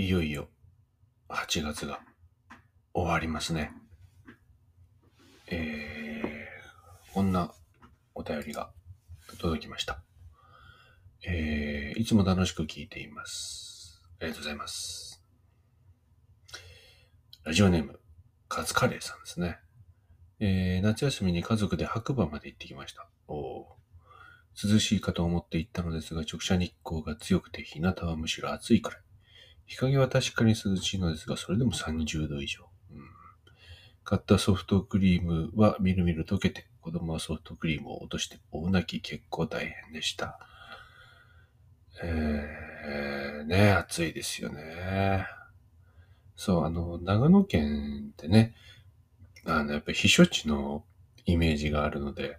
[0.00, 0.48] いよいよ
[1.28, 2.00] 8月が
[2.94, 3.70] 終わりますね。
[5.46, 7.52] えー、こんな
[8.14, 8.70] お便りが
[9.38, 10.02] 届きました。
[11.22, 14.00] えー、いつも楽しく聞いています。
[14.20, 15.22] ありがとうございます。
[17.44, 18.00] ラジオネーム、
[18.48, 19.58] カツカレーさんですね。
[20.38, 23.06] えー、夏休みに家族で白馬まで行ってきました。
[23.28, 23.66] おー
[24.66, 29.00] 涼しいかと思って行ったのですが、直射日光が強くて、日向はむしろ暑いくらい。
[29.70, 32.68] 日陰は確かに涼しいのですが、それでも30度以上。
[32.92, 33.04] うん、
[34.02, 40.40] 買ったソフトクリームはみるみる溶けて、子供はソフトクリームを落として大泣き結構大変でした。
[42.02, 45.24] えー、ね、暑いですよね。
[46.34, 48.54] そう、あの、長野県ってね、
[49.44, 50.84] あの、やっぱり避暑地の
[51.26, 52.38] イメージがあるので、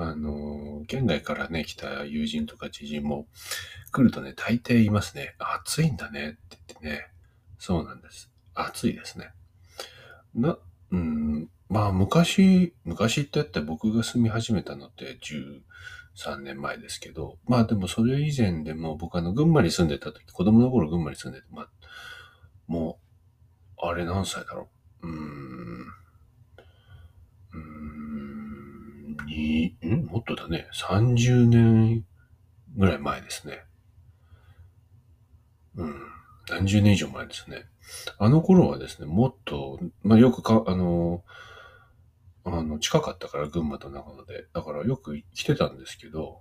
[0.00, 3.26] あの、県外からね、来た友人とか知人も
[3.90, 5.34] 来るとね、大抵言いますね。
[5.38, 7.08] 暑いんだねって言ってね。
[7.58, 8.30] そうなんです。
[8.54, 9.32] 暑いですね。
[10.36, 10.56] な、
[10.92, 15.18] うん、まあ昔、昔って言って僕が住み始めたのって
[16.14, 21.68] 13年前ですけど、まあでもそれ以前でも僕あの群馬に住んでた時、子供の頃群馬に住んでて、まあ、
[22.68, 23.00] も
[23.82, 24.68] う、あれ何歳だろ
[25.02, 25.08] う。
[25.08, 25.87] うーん、
[29.82, 30.68] に、んもっとだね。
[30.74, 32.04] 30年
[32.76, 33.64] ぐらい前ですね。
[35.76, 35.94] うん。
[36.48, 37.66] 何十年以上前ですね。
[38.18, 41.22] あの頃はですね、もっと、まあよくか、あの、
[42.44, 44.46] あの、近かったから群馬と長野で。
[44.52, 46.40] だからよく来てたんですけど、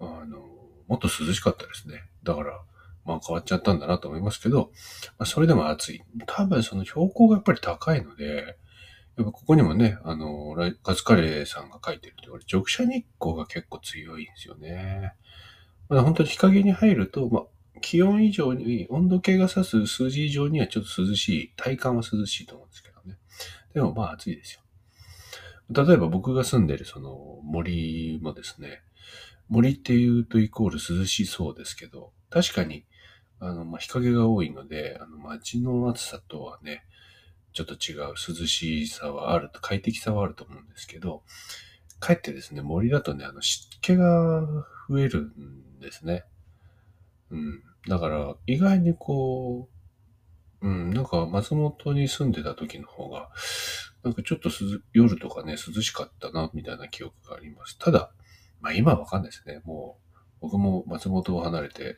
[0.00, 0.38] あの、
[0.86, 2.04] もっと涼しかったですね。
[2.22, 2.60] だから、
[3.04, 4.70] まあ変わっちゃったんだなと思いますけど、
[5.18, 6.02] まあそれでも暑い。
[6.26, 8.56] 多分その標高がやっぱり高いので、
[9.16, 15.14] やっぱここにもね、あの、カツカレーさんが書いてるとおり、直射日光が結構強いんですよね。
[15.88, 23.16] まあ、本当に日陰に入ると、まあ、気温以上に、温度計が指す数字以上にはちょっと涼しい、体感は涼しいと思うんですけどね。
[23.72, 24.60] でもまあ暑いですよ。
[25.70, 28.82] 例えば僕が住んでるその森もですね、
[29.48, 32.84] 森っていうとイコール涼しそうですけど、確かに、
[33.40, 36.84] あの、まあ、日陰が多いので、あの、街の暑さとはね、
[37.56, 41.22] ちょっと違う涼しさはあると、快適さはあると思うんですけど、
[42.00, 44.42] かえってですね、森だとね、あの湿気が
[44.90, 46.24] 増えるんですね。
[47.30, 47.62] うん。
[47.88, 49.70] だから、意外にこ
[50.60, 53.30] う、うん、なんか松本に住んでた時の方が、
[54.04, 54.50] なんかちょっと
[54.92, 57.78] 夜とかね、涼しかったな、みたいな記憶があります。
[57.78, 58.12] ただ、
[58.60, 59.62] まあ今はわかんないですね。
[59.64, 61.96] もう、僕も松本を離れて、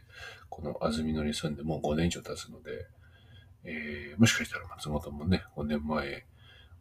[0.48, 2.86] この安曇野に住んでもう5年以上経つので、
[3.64, 6.26] えー、もしかしたら松本もね、5年前、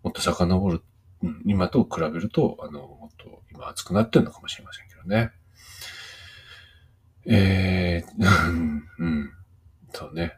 [0.04, 0.82] もっと遡る、
[1.24, 5.32] うん、今と比べると、あの、もっと今暑くなってるのかもしれませんけどね。
[7.26, 9.34] えー、 うん、うん、
[9.94, 10.38] そうね。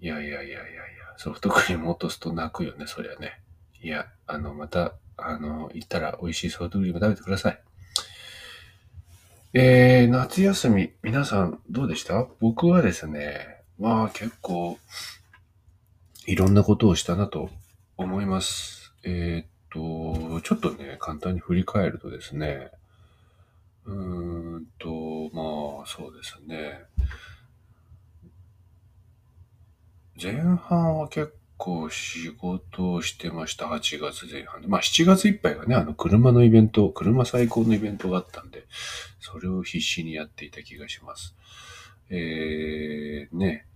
[0.00, 0.74] いやいやいやいやいや、
[1.18, 3.40] ソフトクリーム落とすと泣くよね、そりゃね。
[3.82, 7.62] いや、あの、また、あの、行ったら美味しいソフトクリーム食べてください。
[9.52, 12.26] えー、夏休み、皆さんどうでした？
[12.40, 14.78] 僕はですね、まあ結構、
[16.30, 17.50] いろんなことをしたなと
[17.96, 18.94] 思います。
[19.02, 22.70] えーっと、ちょっとね、簡単に振り返るとですね、
[23.84, 24.88] うーんと、
[25.34, 26.84] まあ、そうですね。
[30.22, 33.64] 前半は結構仕事をしてました。
[33.64, 34.68] 8月前半で。
[34.68, 38.66] まあ7月いっぱいがね、あの車のイベント、車最高のイベントがあったんで、
[39.18, 41.34] それを必死にやっていた気がします。
[42.08, 43.66] えー、ね。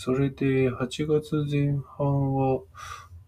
[0.00, 2.60] それで8月前半は、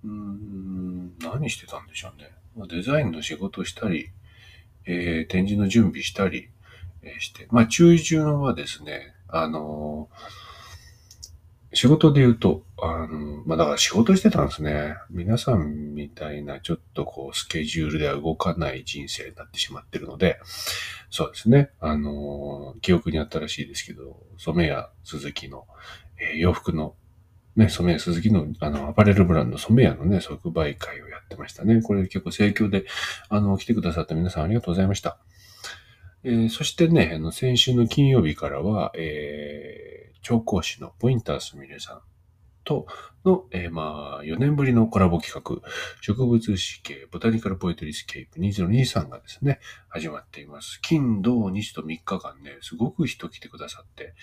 [0.05, 2.31] うん、何してたんでしょうね。
[2.69, 4.11] デザインの仕事したり、
[4.87, 6.49] えー展示の準備したり、
[7.03, 10.51] えして、まあ中旬はですね、あのー
[11.73, 14.97] 仕事で言うと、あの、まあ、だから仕事してたんですね。
[15.09, 20.41] 皆さんみたいなちょっとこうスケジュールでは動かない人生になってしまってるので、
[21.11, 21.71] そうですね。
[21.79, 25.67] あの、記憶にあったらしいですけど、染谷鈴木の、
[26.21, 26.95] えー洋服の、
[27.57, 31.83] ね、染谷鈴木の、あの、アパレルブランド染谷のね、即売会をやってましたね。
[31.83, 32.85] これ結構盛況で、
[33.29, 35.19] あの、来てくださった皆さんありがとうございました。
[36.23, 42.01] えーそしてね、あの、先週の金曜日からは、えー調香師のポインターすみれさん
[42.71, 42.87] と
[43.25, 45.69] の、えーまあ、4年ぶりのコラボ企画、
[46.01, 49.59] 植物史系ボタニカルポエトリスケープ2023がですね、
[49.89, 50.81] 始まっています。
[50.81, 54.15] 金、土、日と3日間ね、すごく人来てくださって、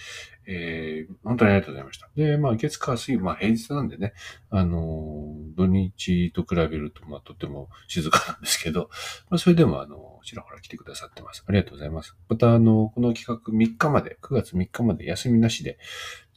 [0.47, 2.09] えー本当にありがとうございました。
[2.15, 4.13] で、まあ、月、火、水、まあ、平日なんでね、
[4.49, 8.89] あの土日と比べると、まあ、とても静かなんですけど、
[9.29, 11.43] まあ、それでも、あの、ちらほら来てくださってます。
[11.47, 12.17] ありがとうございます。
[12.27, 15.77] また、あの、この企画3日まで、9月3日まで休みなしで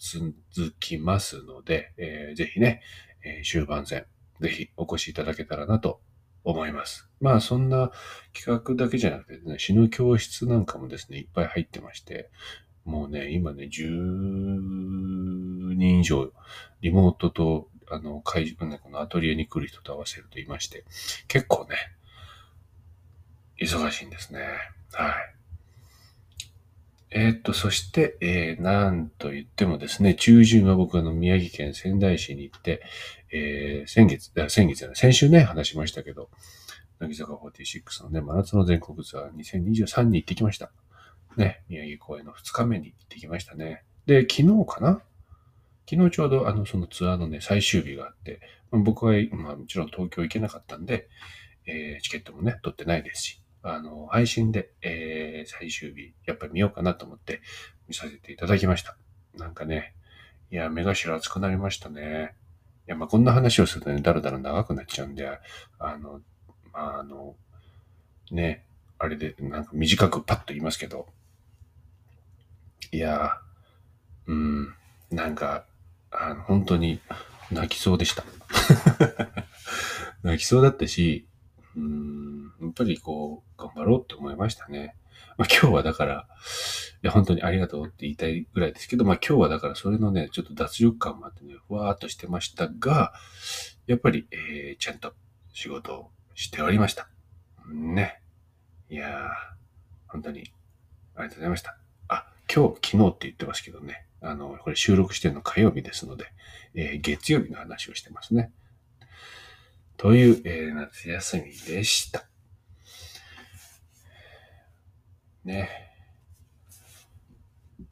[0.01, 0.35] 続
[0.81, 2.81] きますので、えー、ぜひね、
[3.23, 4.07] えー、終盤戦、
[4.41, 6.01] ぜひお越しいただけたらなと
[6.43, 7.09] 思います。
[7.21, 7.93] まあそんな
[8.33, 12.31] 企画だけじゃなくてね、死ぬ教室なんかもですね、いっぱい入ってまして、
[12.85, 16.33] もうね、今ね、10人以上、
[16.81, 20.85] リモートと、あの、会場ね、このアトリエに来る人と合わせるといまして、
[21.29, 21.77] 結構ね、
[23.61, 24.41] 忙しいんですね。
[24.93, 25.40] はい。
[27.13, 32.83] えー、っと、そして、えー、なんと言ってもですね、中旬は僕あの宮城県仙台市に行って、
[33.33, 36.31] えー、先月、あ先月じゃない、先週ね、話しましたけど、
[37.01, 40.71] 乃木坂46のね、真夏の全国ツアー2023に行ってきました。
[41.37, 43.83] ね、宮城公演の2日目に行ってきましたね。
[44.07, 45.03] で、昨日かな？
[45.89, 48.41] 昨日ちょうどあの、そのツアーのね、最終日があって、
[48.71, 51.09] 僕は、まあもちろん東京行けなかったんで、
[51.67, 57.41] えー、チケットもね、取ってないですし、あの、配信で、えー、最終日、やっぱり見ようかなと思って
[57.89, 58.97] 見させていただきました。
[59.37, 59.95] なんかね、
[60.51, 62.35] いや、目頭熱くなりましたね。
[62.89, 65.39] いや、まあ、こんな話をするとね、だらだら長くなっちゃうんで、
[65.79, 66.21] あの、
[66.73, 67.37] まあ、あの、
[68.31, 68.65] ね、
[68.99, 71.07] あれで、なんか短くパッと言いますけど、
[72.93, 73.39] いや
[74.27, 74.75] うん、
[75.11, 75.65] なんか、
[76.11, 77.01] あの、本当に
[77.51, 78.25] 泣きそうでした。
[80.23, 81.27] 泣きそうだったし、
[81.77, 84.97] うん、やっぱりこう、頑張ろうって思いましたね。
[85.37, 86.27] まあ今日はだから、
[87.03, 93.13] いや本当にありがとうって言いたいぐらいですけど、まあ今日はだからそれのね、ちょっと脱力感もあってね、ふわーっとしてましたが、
[93.87, 95.15] やっぱり、えー、ちゃんと
[95.53, 97.09] 仕事をしておりました。
[97.73, 98.21] ね。
[98.89, 99.29] いやー、
[100.09, 100.53] 本当に
[101.15, 101.79] ありがとうございました。
[102.09, 106.27] あ、今日、昨日って言ってますけどね、あの、これ収録してるの火曜日ですので、
[106.75, 108.53] えー、月曜日の話をしてますね。
[110.01, 112.25] という、えー、夏休みでした。
[115.45, 115.69] ね。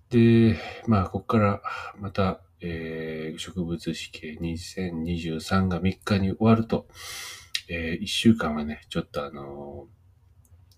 [0.08, 0.56] で、
[0.86, 1.62] まあ、ここから
[1.98, 6.88] また、えー、植物史系2023が3日に終わると、
[7.68, 9.86] えー、1週間はね、ちょっとあの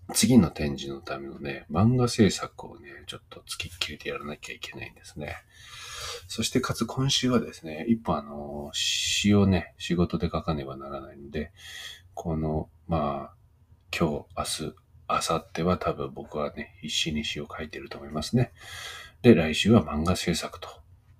[0.09, 5.37] ー、次の展示のためのね、漫画制作をね、ちょっと付きっきりでやらなきゃいけないんですね。
[6.27, 11.51] そしてかつ今週はですね、一本あの、詩をね、仕事で書かねばならないので、
[12.13, 13.35] この、まあ、
[13.97, 14.75] 今日、明日、
[15.09, 18.51] 明後日は多分僕はね、必死に詩を書いてると思いますね。
[19.21, 20.69] で、来週は漫画制作と。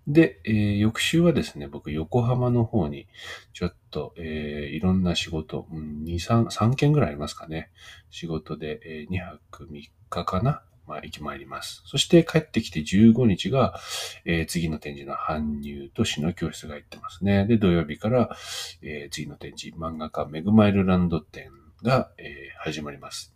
[0.08, 3.08] で、えー、翌週はですね、僕、横浜の方に、
[3.54, 7.70] ちょっと、えー、いろんな仕事、うん、2、3、3件ぐらいありますかね。
[8.10, 11.82] 仕事で、えー、2泊3日かなまあ、行き参ります。
[11.86, 13.80] そして帰ってきて15日が、
[14.26, 17.46] えー、次の展示の搬入と詩の教室が行ってますね。
[17.48, 18.36] で、土曜日から、
[18.82, 21.50] えー、次の展示、漫画家メグマイルランド展
[21.82, 23.34] が、えー、始まります。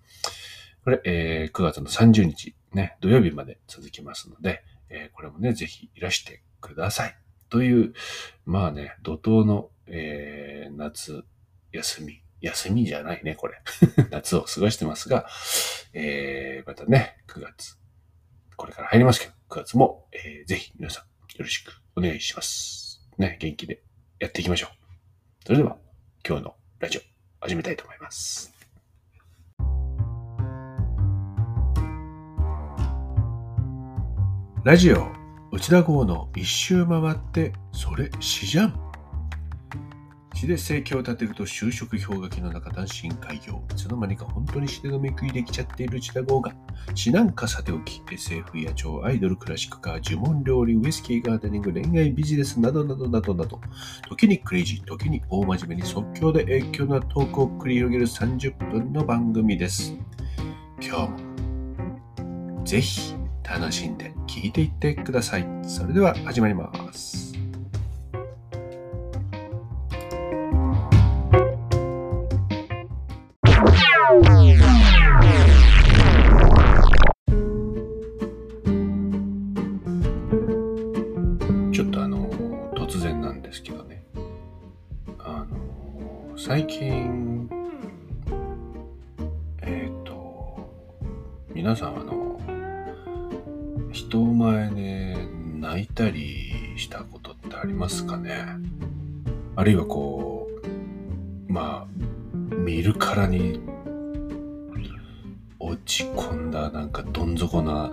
[0.84, 7.18] これ、え、9月の30日、ね、土曜日まで続きますので、え、これもね、ぜひいらしてください。
[7.50, 7.94] という、
[8.46, 11.24] まあね、怒涛の、え、夏
[11.72, 13.59] 休み休みじゃないね、これ。
[14.12, 15.27] 夏を過ごしてますが、
[15.94, 17.77] えー、またね、9月、
[18.56, 21.09] これから入りますけど、9月も、えー、ぜひ皆さんよ
[21.39, 23.01] ろしくお願いします。
[23.18, 23.81] ね、元気で
[24.19, 24.69] やっていきましょう。
[25.45, 25.77] それでは、
[26.27, 27.01] 今日のラジオ、
[27.39, 28.53] 始めたいと思います。
[34.63, 35.12] ラジオ、
[35.51, 38.85] 内田号の一周回って、それ、死じゃん。
[40.47, 43.61] で生計を立てると就職氷河期の中単身開業。
[43.71, 46.54] いつの間にか本当に詩で飲み食いできちゃっている千田豪が、
[46.94, 53.59] 詩なんかさておき、SF や超アイドル、クラシックカー、呪文料理、ウイスキーガーデニング、恋愛ビジネスなどなどなどなど、
[54.09, 59.97] 時にクレイジー、時に大真面目に即興で影響なトークを繰り広げる30分の番組です。
[60.81, 65.47] 今日も、ぜひ楽しんで聴いていってください。
[65.64, 67.25] それでは始まります。
[82.85, 84.04] 突然なんですけどね。
[85.18, 87.49] あの、最近、
[89.63, 90.71] えっ、ー、と、
[91.51, 92.39] 皆さんあの、
[93.92, 95.18] 人前で
[95.56, 98.45] 泣いたりしたことってありますかね？
[99.56, 100.47] あるいはこ
[101.49, 103.61] う、まあ、見るからに
[105.57, 107.92] 落ち込んだなんかどん底な、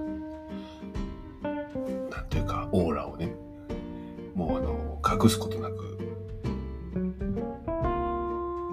[5.22, 5.98] 隠すことなく、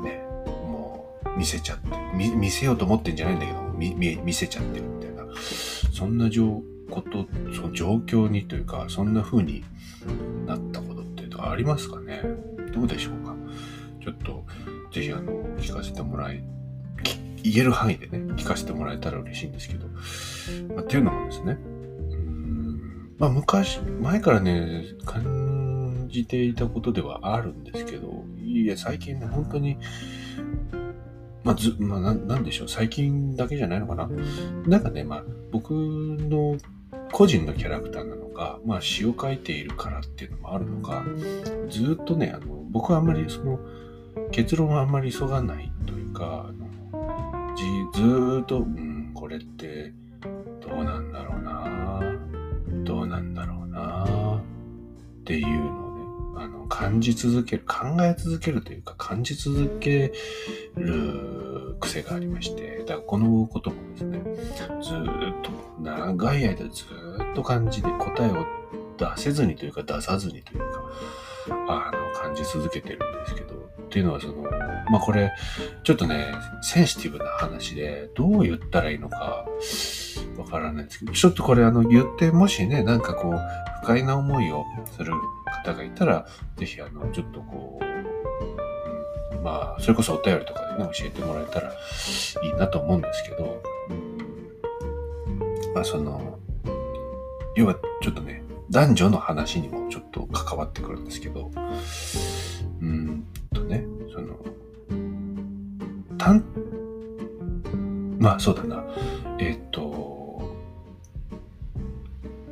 [0.04, 5.26] ね、もう見せちゃって、見見せようと思ってんじゃないんだけど、見見せちゃってるみたいな、
[5.94, 9.64] そんな状こと、その状況にというか、そんな風に
[10.48, 12.22] なったことってありますかね？
[12.74, 13.36] どうでしょうか？
[14.04, 14.44] ちょっと、
[14.92, 16.44] ぜひあの、聞かせてもらい、
[17.44, 19.88] 言える範囲でね、聞かせてもらえたら嬉しいんですけど、
[20.74, 21.60] まあ、っていうのもですね、
[23.20, 25.59] まあ昔、前からね、感
[26.10, 29.78] じていたことではあるんですけど、いや、最近ね、本当に、
[31.44, 34.10] まあ、ず、まあな、んでしょう、最近だけじゃないのかな。
[34.68, 36.58] なんかね、まあ、僕の
[37.12, 41.04] 個人のキャラクターなのか、まあ詩を書いているからっていうのもあるのか、
[41.70, 43.60] ずっとね、あの、僕はあんまりその、
[44.32, 47.66] 結論はあんまり急がないというか、あのじ
[48.00, 49.94] ずっと、うん、これって
[50.62, 52.02] どうなんだろうな、
[52.84, 55.69] どうなんだろうな、っていう、
[56.80, 60.14] 感じ続ける、考え続けるというか、感じ続け
[60.78, 64.22] る癖がありまして、だからこのこともですね、
[64.82, 64.98] ずっ
[65.44, 68.46] と、長い間ずっと感じで答えを
[68.98, 70.66] 出せずにというか出さずにというか、
[71.68, 74.36] あの、感じ続けてるんですけど、っていうのはその、
[74.90, 75.32] まあこれ、
[75.84, 79.46] ちょっとね、センシティブな話で、どう言ったらいいのか、
[80.38, 83.40] わからないんですけど、ちょっとこれあの、言って、もしね、なんかこう、
[83.84, 85.14] 不快な思いをする
[85.64, 86.26] 方がいたら、
[86.58, 87.90] ぜひあの、ちょっとこう、
[89.44, 93.62] まあ、それこそお便りとかでね、教えてもらえたらいいなと思うんですけど、
[95.74, 96.40] まあその、
[97.56, 101.52] 要はちょっとね、男女の話にもちょっと関わってくるんですけど、
[102.82, 103.26] うん、
[108.20, 108.84] まあそうだな、
[109.40, 110.56] えっ、と、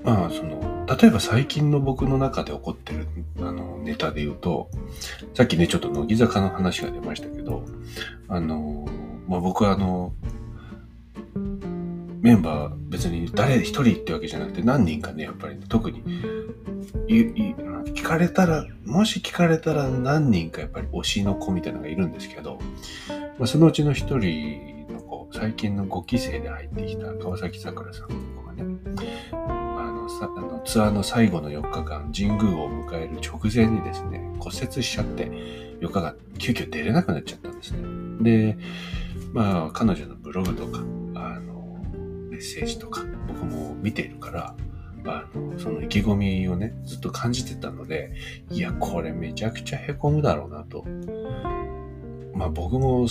[0.03, 3.07] まあその、例えば最近の僕の中で起こってる
[3.39, 4.69] あのネタで言うと、
[5.33, 7.63] さっきね、ちょっと乃木坂の話が出ましたけど、
[8.29, 8.87] あの、
[9.27, 10.13] まあ僕はあの、
[12.21, 16.01] メンバー別に誰一人ってわけじゃなくて何人かね、やっぱり、ね、特に
[17.07, 22.59] 聞かれたら、もし聞かれたら何人かやっぱり推しの子みたいなのがいるんですけど、
[23.37, 28.63] まあ、そのうちの一人の子、最近の5期生で入ってきた川崎さくらさんの子がね、
[29.31, 35.25] あのさあのツアーの最後の4日間、神宮を迎える直前にですね、骨折しちゃって、
[35.81, 37.79] 4日間急遽出れなくなっちゃったんですね。
[38.21, 38.57] で、
[39.33, 40.79] まあ彼女のブログとか、
[41.13, 41.79] あの、
[42.31, 44.55] メッセージとか僕も見ているから、
[45.05, 48.13] あの、その意気込みをね、ずっと感じてたので、
[48.49, 50.85] いや、これめちゃくちゃ凹むだろうなと。
[52.37, 53.07] まあ僕も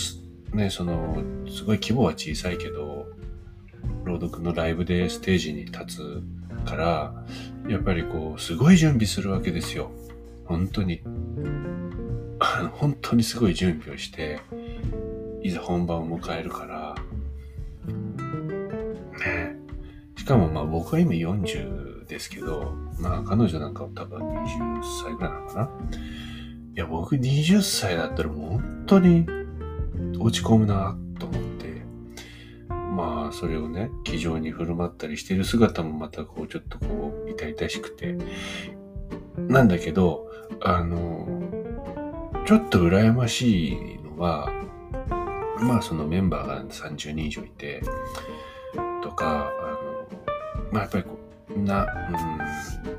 [0.54, 3.06] ね、その、すごい規模は小さいけど、
[4.04, 6.22] 朗読のライブでステージに立つ
[6.64, 7.24] から、
[7.68, 9.90] やっぱりこう、すごい準備するわけですよ。
[10.44, 11.02] 本当に。
[12.72, 14.40] 本当にすごい準備をして、
[15.42, 16.94] いざ本番を迎えるから、
[19.18, 19.56] ね。
[20.16, 25.70] しかもまあ僕は今40ですけど、まあ彼女なんかは多分20歳ぐらいなのかな。
[26.76, 29.26] いや、僕20歳だったらもう本当に
[30.18, 31.82] 落ち込むなと思って、
[32.68, 38.18] まあそれをね、気丈に振る舞ったりしてる姿もまたこうちょっとこう痛々しくて、
[39.38, 40.30] なんだけど、
[40.60, 41.26] あの、
[42.46, 44.52] ちょっと羨ましいのは、
[45.58, 47.80] まあそのメンバーが30人以上いて、
[49.02, 51.18] とか、あの、まあ、やっぱりこ
[51.56, 52.95] う、な、うん、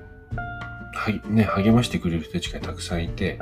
[1.13, 3.39] はね、励ましてくれる人たちがたくさんいて、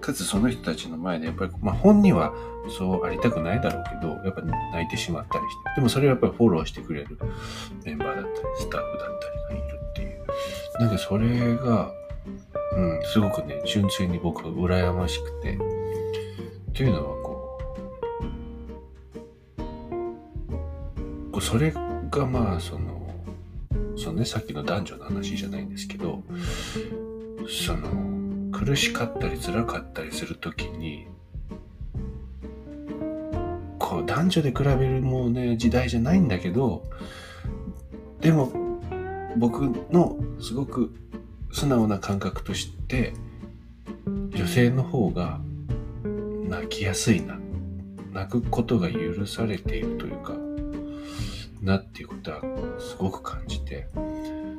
[0.00, 2.32] かつその人たちの前で、やっぱり、まあ、本人は
[2.68, 7.18] そうありたくないだろうけど、やっぱ泣いてしまったりして、でもそれはやっぱりフォローしてくれる
[7.84, 9.08] メンバーだったり、スタッフだっ
[9.48, 10.18] たりがいるっていう。
[10.80, 11.92] なんかそれが、
[12.76, 15.58] うん、すごくね、純粋に僕は羨ましくて、
[16.74, 17.58] というのはこ
[21.32, 21.72] う、それ
[22.10, 22.97] がまあその
[23.98, 26.22] そのねさっきの男女の話じゃないんですけど
[27.48, 31.06] その苦しかったり辛かったりする時に
[33.78, 36.84] こう男女で比べるもうね時代じゃないんだけど
[38.20, 38.52] でも
[39.36, 40.94] 僕のすごく
[41.52, 43.12] 素直な感覚として
[44.06, 45.40] 女性の方が
[46.48, 47.38] 泣きやすいな。
[48.12, 50.32] 泣くことが許されているというか
[51.62, 52.40] なっていうことは
[52.78, 54.58] すごく感じて、うん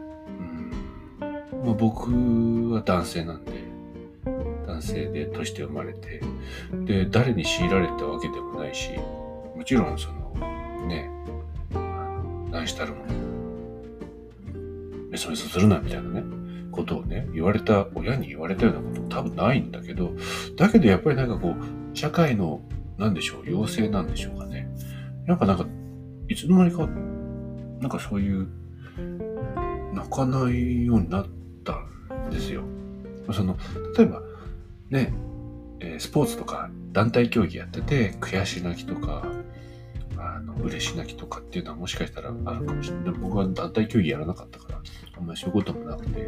[1.63, 2.11] まあ、僕
[2.71, 3.51] は男性なんで
[4.67, 6.21] 男性でとして生まれて
[6.85, 8.91] で誰に強いられたわけでもないし
[9.55, 11.09] もちろんそのね
[12.51, 13.13] 何したるもの
[15.09, 16.23] メソメソするなみたいなね
[16.71, 20.11] ことをね言われた親に言われたようなことも多分ないんだけど
[20.55, 22.61] だけどやっぱりなんかこう社会の
[22.97, 24.69] 何でしょう要請なんでしょうかね。
[25.25, 25.65] やっぱなんか
[26.29, 26.87] いつの間にか、
[27.81, 28.47] なんかそういう
[29.93, 31.25] 泣かないようになっ
[31.63, 31.79] た
[32.27, 32.63] んですよ。
[33.33, 33.57] その、
[33.97, 34.21] 例えば、
[34.89, 35.13] ね、
[35.79, 39.23] えスポーツとか団体競技やってて、悔し泣きとか、
[40.17, 43.13] あの、嬉し泣きとかっていうのはもしかしたらあるかもしれない。
[43.19, 44.81] 僕は団体競技やらなかったから、
[45.17, 46.21] あんまりそういうこともなくて。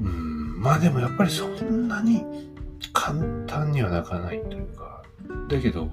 [0.00, 2.24] うん、まあでもやっぱりそんなに
[2.92, 5.02] 簡単には泣かないというか、
[5.48, 5.88] だけど、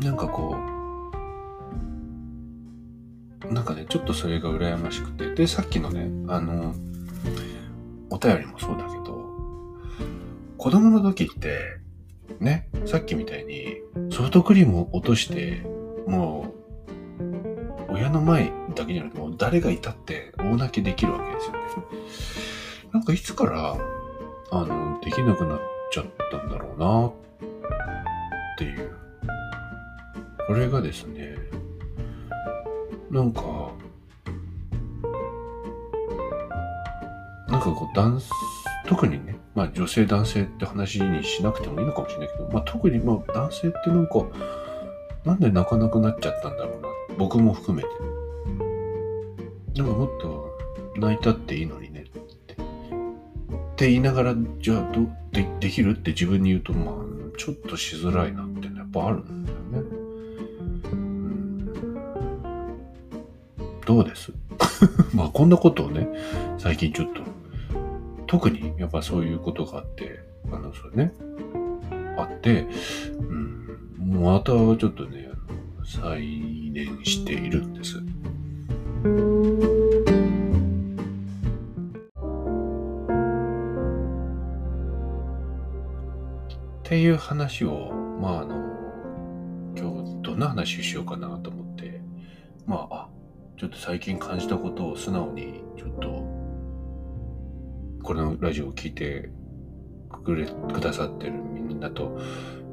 [0.00, 0.77] なんかこう、
[3.46, 5.34] なんかね、ちょっとそれが羨ましくて。
[5.34, 6.74] で、さっきのね、あの、
[8.10, 9.28] お便りもそうだけど、
[10.56, 11.58] 子供の時って、
[12.40, 13.76] ね、さっきみたいに
[14.10, 15.62] ソフトクリームを落として、
[16.06, 16.54] も
[17.88, 21.58] う、親の前だけじゃなくて、もう誰がいたって大泣きできるわけですよね。
[22.92, 23.76] なんかいつから、
[24.50, 27.12] あの、できなくなっちゃったんだろうな、っ
[28.58, 28.94] ていう。
[30.46, 31.37] これがですね、
[33.10, 33.42] なんか、
[37.48, 38.20] なんかこう、男
[38.86, 44.26] 特にね、まあ女性男性って話にしなくてもいいのかもしれないけど、まあ特にまあ男性ってなんか、
[45.24, 46.88] なんで泣かなくなっちゃったんだろうな。
[47.16, 47.88] 僕も含めて。
[49.80, 50.58] なんかもっと
[50.96, 52.18] 泣いたっていいのにねって。
[52.20, 52.56] っ
[53.76, 56.94] て言いながら、じゃあどでできるって自分に言うと、まあ
[57.38, 59.57] ちょっとしづらいなっていうのはやっぱあるんだよ
[63.88, 64.34] どうです？
[65.16, 66.06] まあこんなことをね、
[66.58, 67.22] 最近ちょっと
[68.26, 70.20] 特にやっぱそういうことがあって、
[70.52, 71.14] あの、それね、
[72.18, 72.66] あって、
[73.18, 75.30] うん、またちょっとね、
[75.86, 76.20] 再
[76.70, 77.96] 燃しているんです。
[77.96, 78.02] っ
[86.82, 87.90] ていう話を、
[88.20, 88.54] まああの、
[89.74, 92.02] 今日どんな話しようかなと思って、
[92.66, 92.97] ま、あ、
[93.58, 96.08] ちょっと最近感じたことを素直にちょっと
[98.04, 99.30] このラジオを聞いて
[100.24, 102.20] くれくださってるみんなと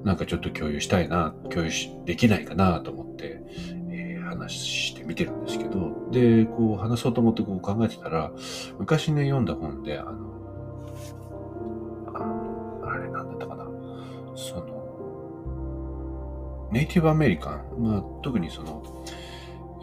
[0.03, 3.41] なんかちょっと共有したいな共有しできないかなと思って、
[3.89, 8.31] えー話してみてるんですけどでこう話そうと思ってこう考えてたら
[8.79, 10.11] 昔ね読んだ本であの
[12.07, 13.65] あのあれなんだったかな。
[14.35, 14.65] その
[16.71, 19.05] ネイティブアメリカン、まあ、特にその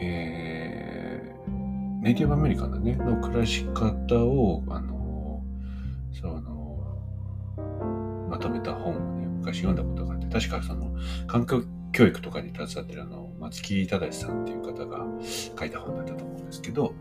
[0.00, 0.71] えー
[2.02, 5.40] ネイティブアメリカンだね、の暮らし方を、あの、
[6.12, 6.84] その、
[8.28, 10.90] まとめた本をね、昔読んだことがあって、確かその、
[11.28, 11.62] 環境
[11.92, 15.06] 教育とかに携わってるあの、松木正さんっていう方が
[15.56, 16.92] 書いた本だったと思うんですけど、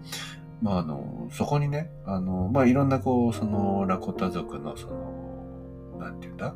[0.61, 6.53] まあ、あの、そこにね、あの、まあ、いろんなこう、その、ラコタ族の、その、なんていうんだ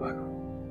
[0.00, 0.64] あの、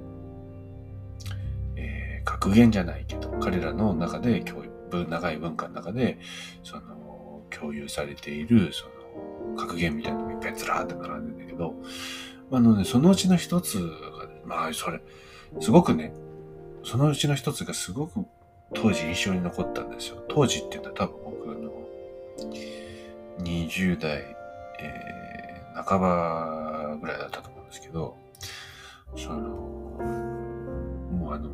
[1.77, 6.19] えー格言じゃないけど、彼らの中で教育、長い文化の中で、
[6.63, 6.92] その、
[7.57, 8.85] 共有されている、そ
[9.51, 11.75] の、格言みたいなのがいっぱいずらーって並んでるんだけど、
[12.51, 13.87] あ、のね、そのうちの一つが、
[14.45, 15.01] まあ、それ、
[15.59, 16.13] すごくね、
[16.83, 18.25] そのうちの一つがすごく
[18.73, 20.23] 当時印象に残ったんですよ。
[20.27, 21.71] 当時っていうのは多分僕の
[23.39, 24.35] 20代、
[24.79, 28.17] えー、半ばぐらいだったと思うんですけど、
[29.15, 29.39] その、
[31.11, 31.49] もうあの、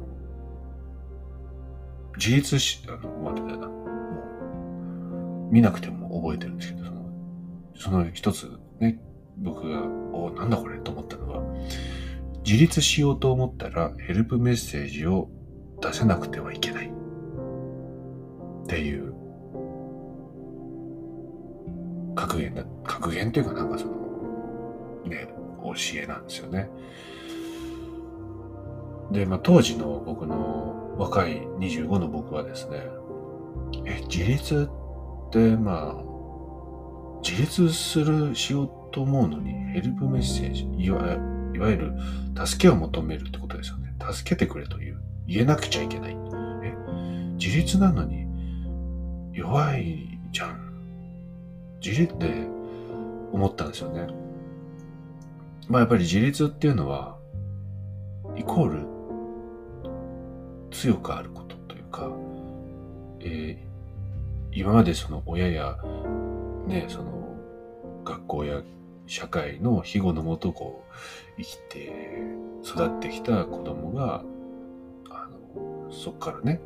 [2.18, 3.70] 自立し、あの、待ってたな。
[5.50, 7.10] 見なくても覚えてるんですけど、その、
[7.76, 9.00] その一つね、
[9.38, 9.84] 僕が、
[10.14, 11.44] おなんだこれと思ったのは、
[12.46, 15.30] 自立しようと思ったらヘルプメッセージを
[15.82, 16.92] 出せなくてはいけない。
[18.64, 19.14] っていう、
[22.16, 23.94] 格言だ、格言っていうかなんかその、
[25.06, 25.28] ね、
[25.64, 26.70] 教えなんですよね。
[29.12, 32.84] で、まあ当時の僕の若い25の僕はですね、
[33.86, 34.70] え、自立
[35.30, 41.18] ってまあ、自立する、しようと思うのにヘルプメッセージ、いわ
[41.54, 41.94] いわゆる
[42.46, 43.94] 助けを求めるってことですよね。
[44.12, 45.00] 助けてくれという。
[45.28, 46.18] 言えなくちゃいけない。
[46.64, 46.76] え、
[47.38, 48.26] 自立なのに
[49.34, 50.58] 弱いじゃん。
[51.84, 52.48] 自立って
[53.32, 54.08] 思ったんですよね。
[55.68, 57.18] まあやっぱり自立っていうのは、
[58.36, 58.88] イコール
[60.72, 62.10] 強くあることというか、
[63.20, 63.69] えー
[64.52, 65.78] 今までその親や、
[66.68, 67.36] ね、その
[68.04, 68.62] 学校や
[69.08, 70.84] 社会の庇護のもとこ
[71.38, 71.92] う生きて
[72.64, 74.24] 育ってきた子供が、
[75.10, 76.60] あの、そこからね、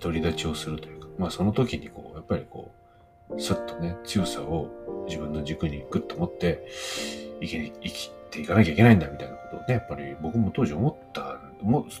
[0.00, 2.70] 独り立ちをするというか、まあその時にこう、やっぱりこ
[3.30, 6.66] う、スッとね、強さを自分の軸にグッと持って、
[7.40, 11.40] 生き生きていかなきゃいけないんだみたいなことをね、やっぱり僕も当時思った、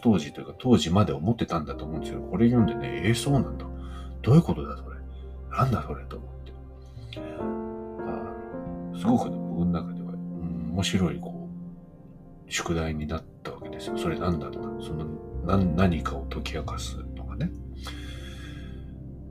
[0.02, 3.66] 当時というか当時まで思ってたんだと思うんですけど、これ読んでね、えー、そうなんだ。
[4.26, 4.96] どういうことだそれ？
[5.56, 6.52] なんだそれと思って。
[8.08, 13.96] あすごく、ね、僕の中では、うん、面白い、こう、宿題になったわけですよ。
[13.96, 14.84] それなんだろうな。
[14.84, 15.06] その
[15.46, 17.52] 何、何かを解き明かすのがね。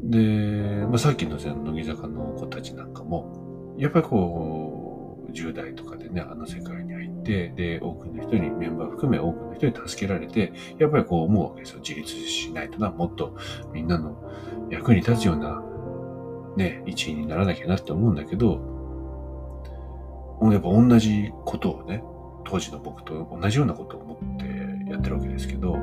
[0.02, 11.80] で、まあ、さっきの乃木坂の子たちなんかも、やっぱりこう、10代とかでね、あの世界に入って、で、多くの人に、メンバー含め多くの人に助けられて、やっぱりこう思うわけですよ。
[11.80, 13.36] 自立しないとな、もっと
[13.74, 14.16] みんなの
[14.70, 15.62] 役に立つような、
[16.58, 18.74] ね、一位にならなきゃなって思うんだけど、
[20.42, 22.04] やっぱ同じことをね、
[22.46, 25.78] 当時の僕と同じようなことを思ってやってるわけですけど、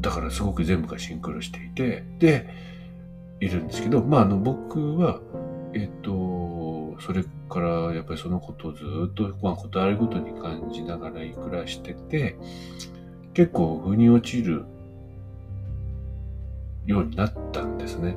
[0.00, 2.48] だからすごく全部がシンクロしていて、で、
[3.40, 5.20] いるんですけど、まあ、あの、僕は、
[5.74, 12.36] えっ、と、それからやっぱりそのことをずっと、まあ、ことあるごとに感じながら暮らしてて、
[13.34, 14.64] 結構腑に落ちる
[16.86, 18.16] ようになったんですね。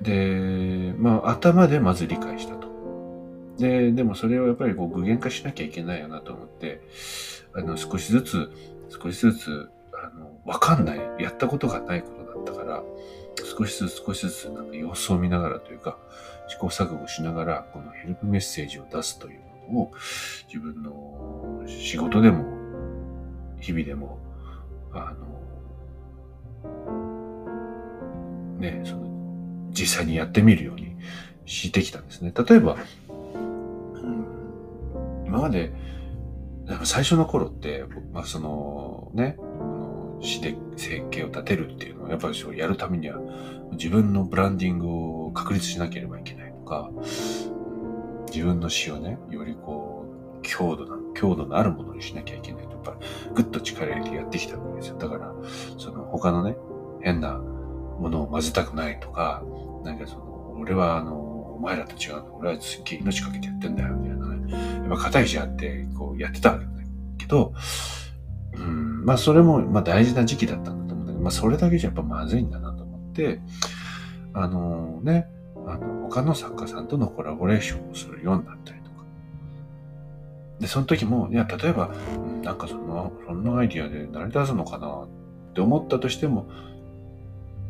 [0.00, 2.68] で、まあ、頭でまず理解したと。
[3.58, 6.80] で、でもそれをやっぱりこう具現化しなきゃいけないよなと思って、
[7.54, 8.50] あの、少しずつ、
[9.02, 12.82] 少しずつ、あの、わかんない、やったことがないことだったから、
[13.44, 15.98] 少しずつ少しずつなんか様子を見ながらというか、
[16.48, 19.40] 試行錯誤しながら、このヘルプメッセージを出すという
[19.72, 19.92] のを、
[20.46, 22.44] 自分の仕事でも、
[23.60, 24.18] 日々でも、
[24.92, 25.38] あの、
[28.58, 29.08] ね、その、
[29.70, 30.96] 実際にやってみるように
[31.44, 32.32] してきたんですね。
[32.48, 32.76] 例えば、
[33.08, 35.72] うん、今まで、
[36.84, 39.38] 最初の頃って、まあ、その、ね、
[40.20, 43.18] 詩で生計を立てるっていうのは、やっぱりそうやるためには、
[43.72, 44.88] 自分のブランディング
[45.26, 46.90] を確立しなければいけないとか、
[48.32, 50.06] 自分の詩をね、よりこ
[50.38, 54.98] う、強度な、強度のあるものにしなきゃいけないと、やっぱりぐっと力入れてやってきたわけですよ。
[54.98, 55.32] だから、
[55.76, 56.56] その他のね、
[57.00, 59.42] 変なものを混ぜたくないとか、
[59.84, 61.14] なんかその、俺はあの、
[61.58, 64.52] お前らと違うの、俺はすっげえ命かけてやってんだよ、みたいなね。
[64.52, 66.70] やっぱ硬い字あって、こうやってたわけだ
[67.18, 67.52] けど、
[68.58, 73.40] うん、まあそれも、まあ大事な時期だったんだと思うんだけど、まあそれだけじゃやっぱまずいんだなと思って、
[74.32, 75.26] あのね、
[75.66, 79.04] あの、他の作家さんとのコラボレーションをするようになったりとか。
[80.60, 81.90] で、その時も、いや、例えば、
[82.42, 85.08] なんかその、そんなアイディアで成り立つのかなっ
[85.54, 86.48] て思ったとしても、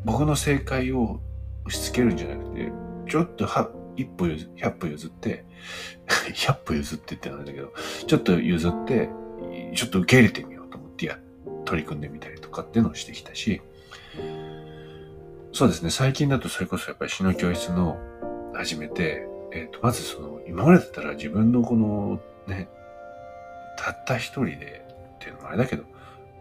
[0.04, 1.20] 僕の正解を
[1.66, 2.72] 押し付けるんじゃなくて、
[3.08, 5.44] ちょっとは、一歩譲、百歩譲って、
[6.34, 7.72] 百歩譲ってってなんだけど、
[8.06, 9.10] ちょっと譲って、
[9.74, 10.57] ちょっと受け入れてみよう、
[11.68, 13.60] 取り組んでみたりとかっていうのをしてきたし、
[15.52, 17.98] そうですね、最近だとそれこそやっぱり詩の教室の
[18.54, 22.68] 始めて、えっ、ー、と、まずその、今までだったら自分のこの、ね、
[23.76, 25.84] たった一人でっていうのもあれだけど、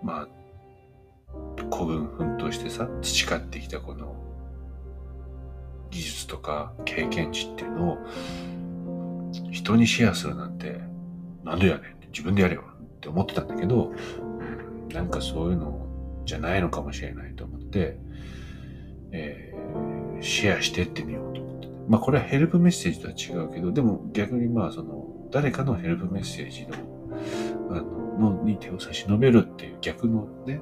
[0.02, 0.28] まあ、
[1.76, 4.16] 古文奮闘してさ、培ってきたこの
[5.90, 7.98] 技術とか経験値っていうのを
[9.52, 10.80] 人にシェアするなんて、
[11.44, 12.64] なんでやねん自分でやれよ
[12.98, 13.92] って思ってたんだけど、
[14.94, 15.88] なんかそういうの
[16.26, 17.98] じゃないのかもしれないと思って、
[19.12, 21.68] えー、シェアしてってみようと思って。
[21.88, 26.76] まあこれはヘルプメッセージとは違うけど、でも逆にまあその、誰かのヘルプメッセージの、
[27.72, 30.62] あの、のに手を差し伸べるっていう逆のね、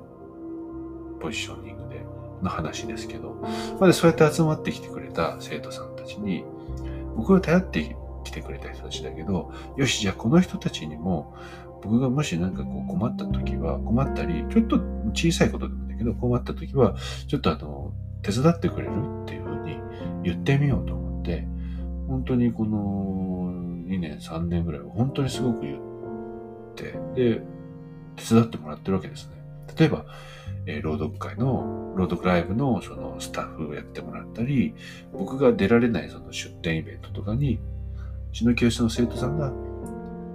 [1.19, 2.05] ポジショニングで
[2.41, 3.41] の話ですけど、
[3.79, 6.43] まあ、そうやって集まってきてくれた生徒さんたちに、
[7.15, 11.35] 僕が頼ってきてくれた人たちだけど、よし、じゃあこの人たちにも、
[11.85, 14.77] 僕がもしなんかこう困った時は、困ったり、ちょっと
[15.13, 16.95] 小さいことでもいいんだけど、困った時は、
[17.27, 17.93] ちょっとあの、
[18.23, 18.91] 手伝ってくれる
[19.23, 19.77] っていうふうに
[20.23, 21.47] 言ってみようと思って、
[22.07, 23.51] 本当にこの
[23.87, 25.79] 2年、3年ぐらいは本当にすごく言っ
[26.75, 27.41] て、で、
[28.15, 29.35] 手伝ってもらってるわけですね。
[29.77, 30.05] 例えば、
[30.65, 34.73] えー、朗読会の、朗読ライブのそのスタッフをやってもらったり、
[35.13, 37.59] 僕が出られないその出店イベントとかに、
[38.31, 39.53] うちの教室の生徒さんが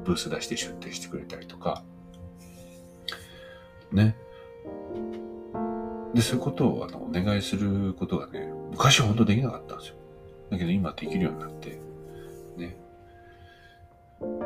[0.04, 1.82] ブース出して出店してくれたりとか、
[3.92, 4.16] ね。
[6.14, 9.96] で、そういうことをあのお願いすることがね、昔は本当できなかったんですよ。
[10.50, 11.78] だけど今できるようになって、
[12.56, 12.76] ね。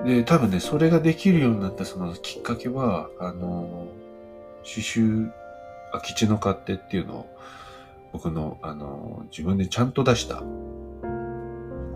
[0.05, 3.89] で、多分ね、それができるようになったそのきっかけは、あの、
[4.63, 5.31] 刺繍
[5.93, 7.39] 空き地の勝手っていうのを、
[8.13, 10.37] 僕の、あの、自分でちゃんと出した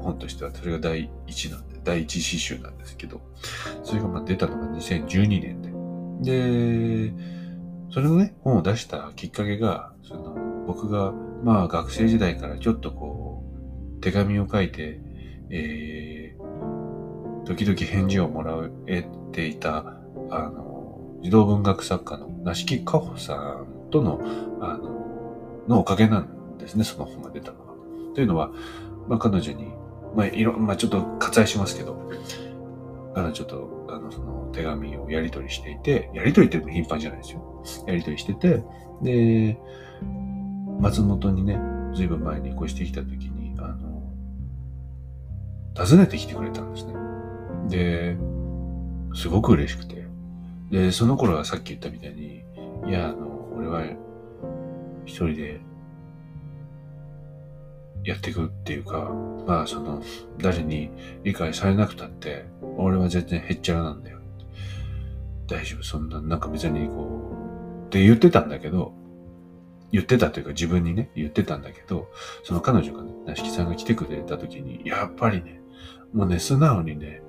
[0.02, 3.22] 本としては、それが第一なんで、第一詩集なんですけど、
[3.82, 5.68] それがまあ出たのが2012年で。
[6.20, 7.14] で、
[7.90, 13.42] それのね、本を出したきっかけが、その、僕が、まあ学生時代からちょっとこ
[13.96, 15.00] う、手紙を書いて、
[15.48, 19.96] えー、時々返事をもらえていた、
[20.30, 24.20] あの、児童文学作家の梨木かほさんとの、
[24.60, 27.74] あの、のおかげなんですね、その本が出たのは。
[28.14, 28.50] というのは、
[29.08, 29.72] まあ彼女に、
[30.18, 32.10] まあいろ、まあちょっと割愛しますけど、
[33.14, 37.62] 彼女と、あの、その手紙をやり取りしていて、やり取りって頻繁じゃないですよ。
[37.86, 38.64] やり取りしてて、
[39.00, 39.56] で、
[40.80, 41.60] 松本にね、
[41.94, 44.02] ずいぶん前に越してきた時に、あの、
[45.76, 46.94] 訪ねてきてくれたんですね。
[47.68, 48.16] で、
[49.14, 50.04] すごく嬉しくて。
[50.72, 52.42] で、その頃はさっき言ったみたいに、
[52.88, 53.84] いや、あの、俺は
[55.04, 55.60] 一人で
[58.08, 59.10] やっていくっていうか、
[59.46, 60.02] まあその、
[60.38, 60.90] 誰に
[61.24, 62.46] 理解されなくたって、
[62.78, 64.18] 俺は全然へっちゃらなんだよ。
[65.46, 68.94] 大丈夫、そんな、なんか別にこう、って言ってたんだけど、
[69.92, 72.08] 言ってたというか自分にね、言ってたんだけど、
[72.44, 75.60] その彼女がね、なしきさんが来てくれた時に、やっぱりね、
[76.14, 77.20] もうね、素直にね、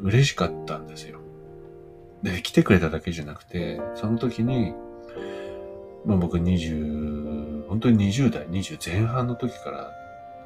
[0.00, 1.20] 嬉しかったんですよ。
[2.24, 4.74] で、来てくれただけじゃなくて、その時に、
[6.04, 6.56] まあ僕2、
[7.72, 9.90] 本当に20代、20前半の時から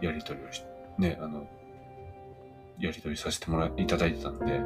[0.01, 0.62] やりとりをし、
[0.97, 1.49] ね、あの、
[2.79, 4.61] やりとりさせてもらいただいてたんで、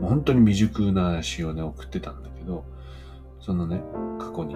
[0.00, 2.64] もう本当に未熟な詩をね、送ってたんだけど、
[3.40, 3.80] そのね、
[4.20, 4.54] 過去に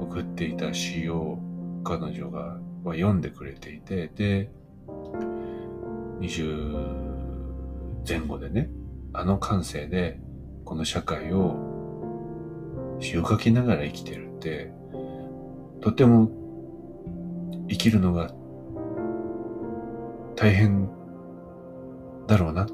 [0.00, 1.40] 送っていた詩を
[1.82, 4.48] 彼女がは読んでくれていて、で、
[6.20, 8.70] 20前後でね、
[9.12, 10.20] あの感性で
[10.64, 14.70] この社会を詩を書きながら生きてるって、
[15.80, 16.30] とても
[17.70, 18.32] 生きるのが
[20.34, 20.88] 大変
[22.26, 22.66] だろうな。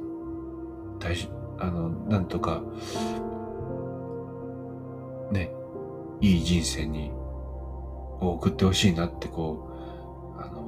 [0.99, 1.29] 大事、
[1.59, 2.63] あの、なんとか、
[5.31, 5.51] ね、
[6.21, 7.11] いい人生に、
[8.21, 9.69] を送ってほしいなってこ
[10.37, 10.61] う、あの、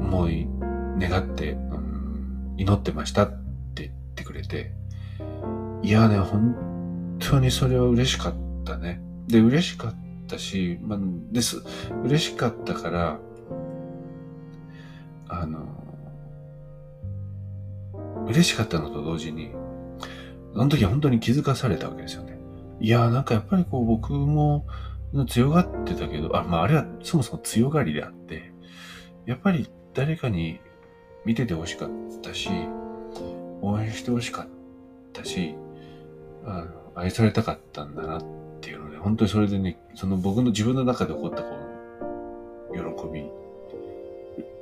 [0.00, 0.48] 思い、
[0.98, 3.30] 願って、うん、祈ってましたっ
[3.74, 4.72] て言ってくれて、
[5.82, 8.34] いやね、本当にそれは嬉しかっ
[8.64, 9.02] たね。
[9.26, 10.98] で、嬉しかったし、まあ、
[11.32, 11.62] です。
[12.04, 13.18] 嬉しかったから、
[15.28, 15.66] あの、
[18.26, 19.52] 嬉しかったのと同時に、
[20.52, 22.38] その時は本当に気づかされたわけですよね。
[22.80, 24.66] いやーなんかやっぱりこう僕も
[25.28, 28.52] 強がってたけど、あ、まああれはそもそも強がりであって、
[29.26, 30.60] やっぱり誰かに
[31.24, 31.90] 見ててほしかっ
[32.22, 32.48] たし、
[33.62, 34.46] 応援してほしかっ
[35.12, 35.54] たし、
[36.44, 41.48] あの愛されたかったんだなってっていうので、本当にそれでね、その僕の自分の中で起こったこ
[42.74, 43.24] の喜び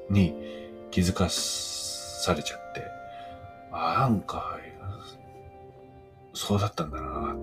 [0.08, 0.34] に
[0.92, 2.84] 気づかされちゃって、
[3.72, 4.56] あ、なんか、
[6.32, 7.36] そうだったんだな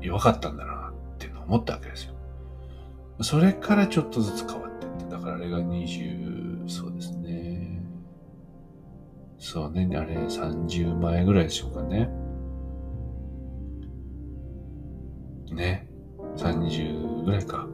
[0.00, 2.14] 弱かったんだなっていうのを思ったわけですよ。
[3.22, 7.80] それからちょっとずつ変わってって、だからあれが20、そうですね。
[9.38, 12.10] そうね、あれ30前ぐらいでしょうかね。
[15.56, 15.88] ね。
[16.36, 17.66] 30ぐらいか。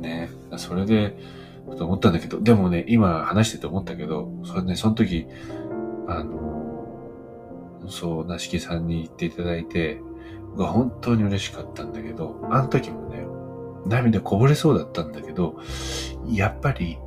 [0.00, 0.30] ね。
[0.56, 1.16] それで、
[1.76, 5.26] と思ったんだけど、でもね、今話してて思ったけど、それね、その時、
[6.06, 10.00] あの、そう、なしきさんに言っていただいて、
[10.56, 13.26] が本当に嬉しかったんだけど、あの時もね、
[13.86, 15.58] 涙こぼれそうだったんだけど、
[16.28, 16.98] やっぱり、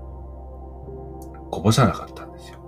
[1.49, 2.59] こぼさなかったんですよ。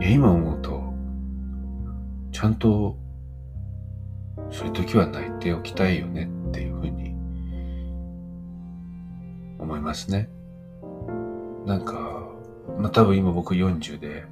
[0.00, 0.92] いや、今思うと、
[2.32, 2.96] ちゃんと、
[4.52, 7.14] そういう時は泣いておきたいよねっていうふうに、
[9.58, 10.28] 思いますね。
[11.66, 12.28] なんか、
[12.78, 14.24] まあ多分今僕40で、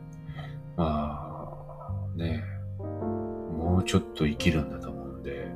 [0.76, 1.48] ま
[2.16, 2.44] あ、ね
[2.78, 5.50] もうちょっと生きるんだと思うんで、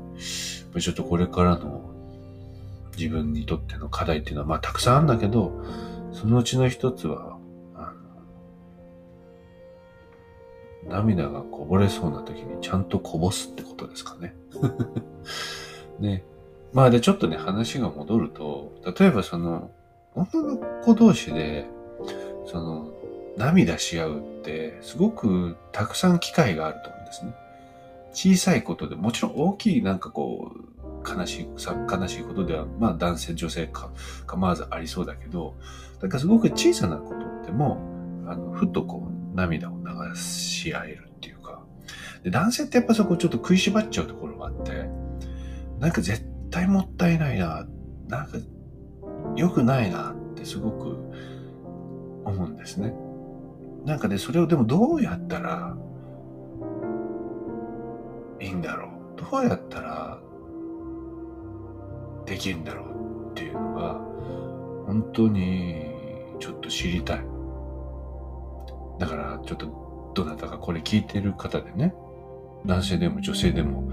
[0.81, 1.91] ちょっとこれからの
[2.97, 5.53] 自分にとっての課題っていうのは、まあたくさんあるんだけど、
[6.13, 7.34] そのうちの一つは、
[10.89, 14.35] 涙がこぼれそうな時にちゃんとこぼすってことですかね。
[16.01, 16.25] ね。
[16.73, 19.71] まあでちょっとね、話が戻ると、例えばその、
[20.15, 21.67] 女の子同士で、
[22.47, 22.91] その、
[23.37, 27.35] 涙し合うって、すごくたくさん機会があると思うんですね。
[28.13, 33.91] 小さいことで、もちろん大きいなんかこう、悲しい、悲しいことでは、まあ男性、女性か、
[34.27, 35.55] 構わずありそうだけど、
[36.01, 37.79] だからすごく小さなことでも、
[38.27, 41.65] あの、ふっとこう、涙を流し合えるっていうか、
[42.23, 44.89] で、男性ってやっぱそこちょっと食いしばっちゃうところがあって、
[45.81, 47.67] なんか絶対もったいないな、
[48.09, 48.39] なんか
[49.37, 50.97] 良くないなってすごく
[52.25, 52.95] 思うんですね。
[53.85, 55.77] なんかね、それをでもどうやったら
[58.41, 60.21] いいんだろうどうやったら
[62.25, 63.95] できるんだろうっていうのが
[64.87, 65.87] 本当に
[66.39, 67.34] ちょっと知りたい。
[68.99, 71.95] だから、ちょっと、どなたかこれ聞いてる方でね、
[72.67, 73.91] 男性でも女性でも、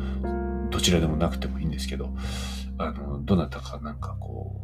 [0.69, 2.09] どちらでもなくてもいいんですけど、
[2.77, 4.55] あの、どなたかなんかこ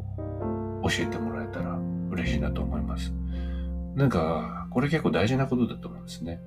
[0.83, 1.77] う、教えてもらえたら
[2.11, 3.13] 嬉しいなと思います。
[3.95, 6.39] なんか、これ結構大事なことだと思うんですね。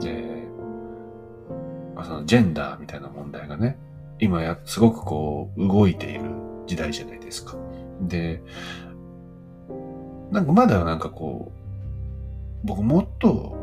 [0.00, 0.48] で、
[1.94, 3.78] まあ、そのジェンダーみたいな問題がね、
[4.20, 6.22] 今や、すごくこう、動いている
[6.66, 7.56] 時代じゃないですか。
[8.02, 8.42] で、
[10.30, 11.67] なんかまだなんかこう、
[12.64, 13.56] 僕もっと、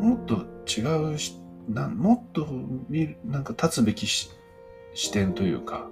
[0.00, 1.36] もっと違うし、
[1.68, 2.46] なもっと
[2.88, 4.30] 見、なんか立つべきし
[4.94, 5.88] 視点というか、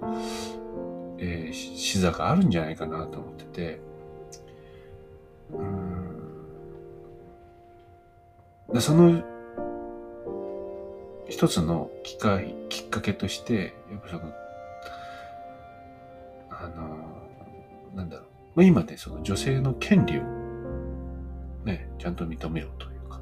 [1.17, 3.81] えー、視座があるんじゃないかなと思ってて、
[5.53, 5.95] うん
[8.81, 9.23] その
[11.29, 14.33] 一つの機会、きっかけとして、やっぱその、
[16.49, 18.23] あの、なんだろ
[18.55, 18.63] う。
[18.63, 20.21] 今ね、その女性の権利を
[21.65, 23.19] ね、ちゃんと認めようというか、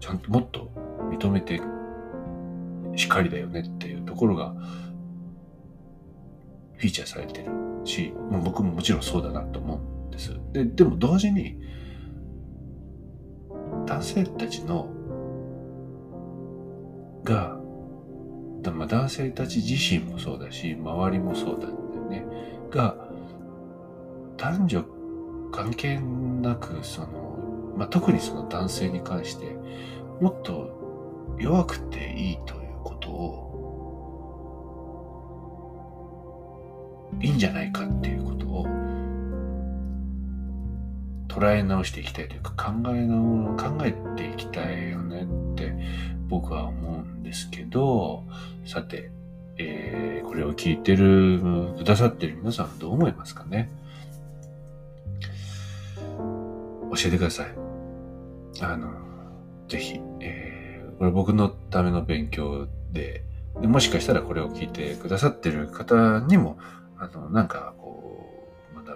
[0.00, 0.70] ちゃんともっと
[1.10, 1.60] 認めて
[2.96, 4.54] しっかりだよねっていうところが
[6.76, 7.50] フィーチャーされてる
[7.84, 10.36] し、まあ、僕ももちろんそうだなと思うんです。
[10.52, 11.58] で、でも同時に
[13.86, 14.90] 男性たちの
[17.24, 17.56] が、
[18.72, 22.26] まあ、男性たち自身もそうだし、周りもそうなんだよね。
[22.70, 22.96] が、
[24.36, 24.84] 男女
[25.52, 25.98] 関係
[26.42, 27.35] なく、その、
[27.76, 29.56] まあ、特にその男性に関して、
[30.20, 33.42] もっと弱くていいということを、
[37.20, 38.66] いいんじゃないかっていうことを、
[41.28, 45.76] 捉え直していきたいというか、考え直、考えていきたいよねって
[46.28, 48.24] 僕は思うんですけど、
[48.64, 49.10] さて、
[49.58, 53.70] えー、これを聞いてる、くださってる皆さんどう思いますかね？
[56.16, 57.65] 教えてください。
[58.62, 58.90] あの、
[59.68, 63.22] ぜひ、えー、これ僕のための勉強で、
[63.60, 66.58] でもしかしたらこれを聞いてくださってる方にも、
[66.98, 68.86] あの、なんか、こう、学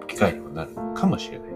[0.00, 1.48] ぶ機会にもなるかもしれない。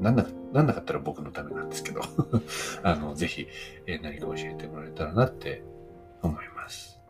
[0.00, 2.00] なんな、なんなかったら僕のためなんですけど、
[2.82, 3.48] あの、ぜひ、
[3.86, 5.62] えー何か教えてもらえたらなって
[6.22, 7.00] 思います。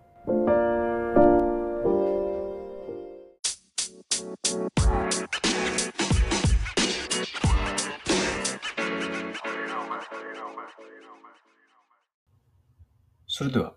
[13.38, 13.72] それでは、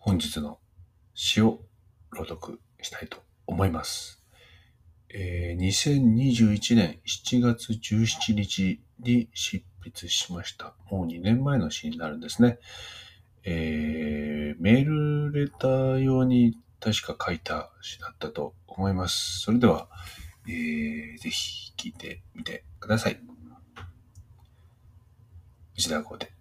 [0.00, 0.58] 本日の
[1.14, 1.60] 詩を
[2.10, 4.20] 朗読したいと思います。
[5.10, 10.74] えー2021年7月17日に執筆しました。
[10.90, 12.58] もう2年前の詩になるんですね。
[13.44, 19.38] えーメールレター用に確か書いた詩だったと思います。
[19.38, 19.86] それでは、
[20.48, 23.20] えーぜひ聞いてみてください。
[25.76, 26.32] 内田語で、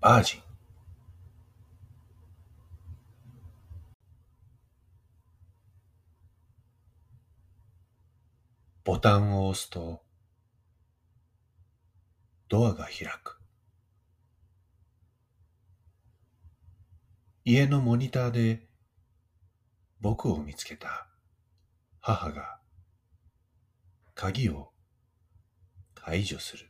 [0.00, 0.51] バージン。
[8.84, 10.02] ボタンを押すと、
[12.48, 13.38] ドアが開く。
[17.44, 18.66] 家のモニターで
[20.00, 21.06] 僕を見つけた
[22.00, 22.58] 母が
[24.14, 24.72] 鍵を
[25.94, 26.68] 解除する。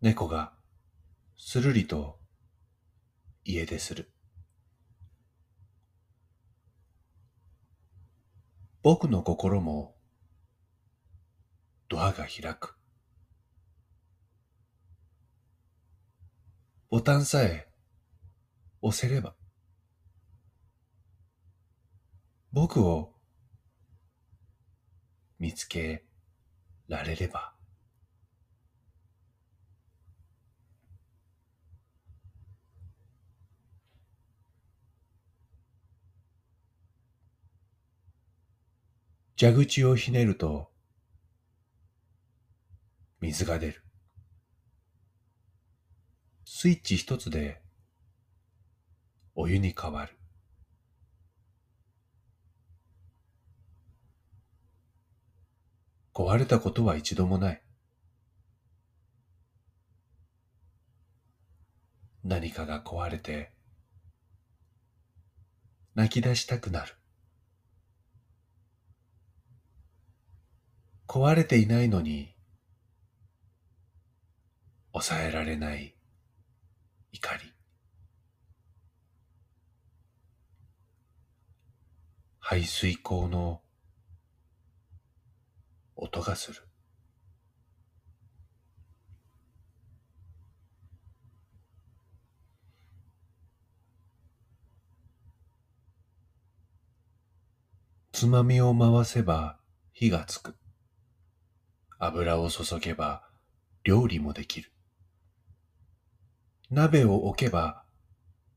[0.00, 0.54] 猫が
[1.36, 2.18] するりと
[3.44, 4.09] 家出する。
[8.82, 9.94] 僕の心も
[11.88, 12.76] ドアが開く。
[16.88, 17.68] ボタンさえ
[18.80, 19.36] 押せれば
[22.52, 23.12] 僕を
[25.38, 26.04] 見つけ
[26.88, 27.49] られれば
[39.42, 40.70] 蛇口をひねると
[43.22, 43.82] 水が出る。
[46.44, 47.62] スイッチ一つで
[49.34, 50.12] お湯に変わる。
[56.12, 57.62] 壊れたことは一度もない。
[62.24, 63.52] 何かが壊れて
[65.94, 66.99] 泣き出したくなる。
[71.12, 72.32] 壊れていないのに
[74.92, 75.96] 抑えられない
[77.10, 77.52] 怒り。
[82.38, 83.60] 排水口の
[85.96, 86.62] 音がする。
[98.12, 99.58] つまみを回せば
[99.92, 100.59] 火がつく。
[102.02, 103.22] 油を注げば
[103.84, 104.72] 料理もできる。
[106.70, 107.82] 鍋を置けば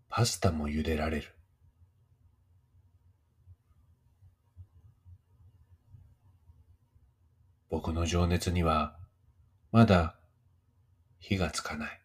[0.08, 1.36] パスタも茹でられる。
[7.70, 8.96] 僕の情熱には
[9.74, 10.16] まだ
[11.20, 12.02] 火がつかない。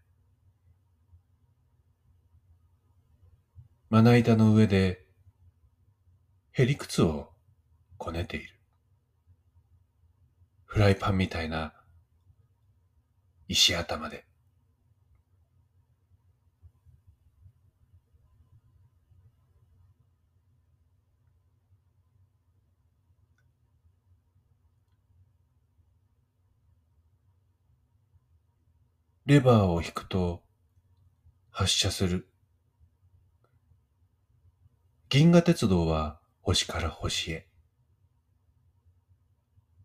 [3.90, 5.06] まな板の上で
[6.50, 7.30] へりくつを
[7.96, 8.57] こねている。
[10.78, 11.72] フライパンみたいな
[13.48, 14.24] 石頭で。
[29.26, 30.44] レバーを引くと
[31.50, 32.28] 発射する。
[35.08, 37.47] 銀河鉄道は星から星へ。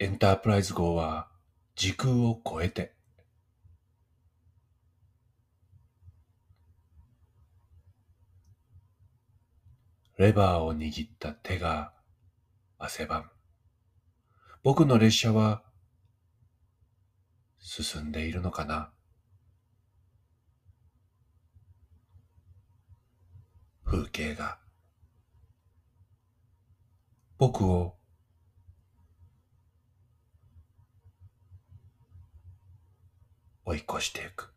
[0.03, 1.29] エンタープライズ号は
[1.77, 2.93] 時空を超えて。
[10.17, 11.93] レバーを握った手が
[12.77, 13.27] 汗ばむ。
[14.61, 15.63] 僕の列車は
[17.59, 18.91] 進んでいるのかな？
[23.85, 24.57] 風景が
[27.37, 27.95] 僕を
[33.65, 34.53] 追い越していく。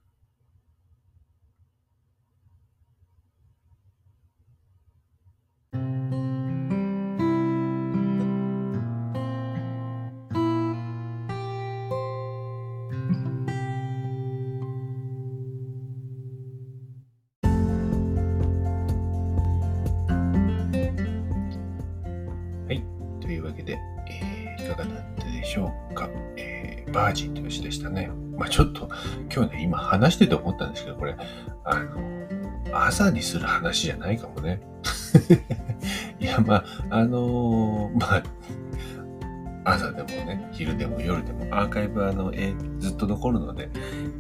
[23.27, 23.77] というわけで、
[24.09, 28.09] えー、いかがだったでしょうか、えー、バージンという詩でしたね。
[28.37, 28.89] まあちょっと
[29.32, 31.16] 今日ね、今話してて思ったんですけど、これ、
[31.64, 32.26] あの、
[32.72, 34.61] 朝にする話じゃないかもね。
[36.20, 38.22] いや、まあ、あのー、まあ、
[39.64, 43.68] 朝でもね、昼でも夜でもアーカイブあの、えー、ずっと残るので、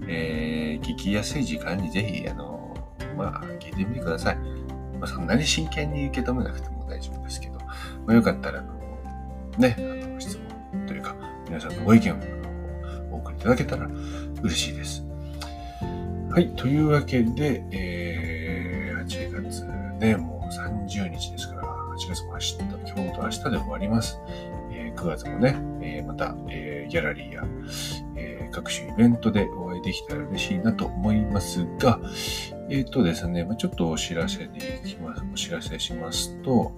[0.08, 4.36] えー、聞きやすい時間にぜひ、あのー、まあ、聞いてみてください。
[4.98, 7.66] まあ、そんなに真剣に受け止めなくても大丈夫ですけど、ま
[8.08, 8.74] あ、よかったら、あの、
[9.58, 10.38] ね、あの、質
[10.72, 11.14] 問というか、
[11.46, 12.35] 皆さんのご意見を
[13.46, 13.88] ただけたら
[14.42, 15.04] 嬉しいです。
[16.30, 16.48] はい。
[16.56, 19.64] というわけで、えー、8月
[20.00, 24.18] ね、もう30日ですから、8月も明日、今日と明日で終わります。
[24.72, 27.44] えー、9月もね、えー、また、えー、ギャラリーや、
[28.16, 32.00] えー、各種イベントでお会いできたら嬉しいなと思いますが、
[32.68, 35.22] えっ、ー、とですね、ま、ちょっとお知らせでいきます。
[35.32, 36.72] お知らせしますと、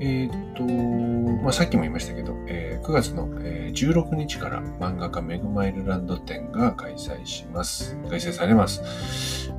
[0.00, 7.96] えっ、と、まあ、さっきも言いましたけど、えー、9月の、えー、16日から漫画家メグマイルランド展が開催します。
[8.08, 8.82] 開催されます。